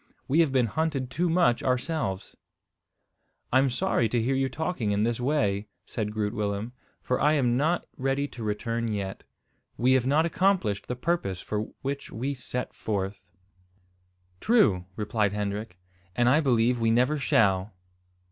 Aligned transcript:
We 0.27 0.39
have 0.39 0.51
been 0.51 0.65
hunted 0.65 1.11
too 1.11 1.29
much 1.29 1.61
ourselves." 1.61 2.35
"I'm 3.53 3.69
sorry 3.69 4.09
to 4.09 4.19
hear 4.19 4.33
you 4.33 4.49
talking 4.49 4.89
in 4.89 5.03
this 5.03 5.19
way," 5.19 5.67
said 5.85 6.11
Groot 6.11 6.33
Willem, 6.33 6.73
"for 7.03 7.21
I 7.21 7.33
am 7.33 7.55
not 7.55 7.85
ready 7.97 8.27
to 8.29 8.41
return 8.43 8.87
yet. 8.87 9.21
We 9.77 9.91
have 9.93 10.07
not 10.07 10.25
accomplished 10.25 10.87
the 10.87 10.95
purpose 10.95 11.39
for 11.39 11.67
which 11.83 12.11
we 12.11 12.33
set 12.33 12.73
forth." 12.73 13.29
"True," 14.39 14.85
replied 14.95 15.33
Hendrik, 15.33 15.77
"and 16.15 16.27
I 16.27 16.39
believe 16.39 16.79
we 16.79 16.89
never 16.89 17.19
shall." 17.19 17.71